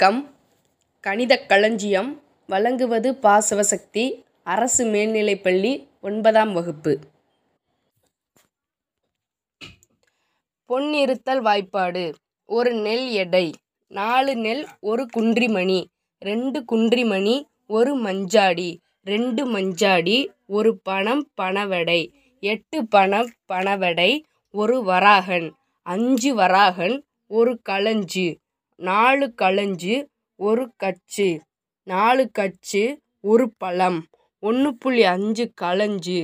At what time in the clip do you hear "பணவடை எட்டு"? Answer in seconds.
21.40-22.86